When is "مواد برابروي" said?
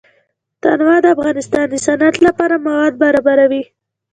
2.65-3.63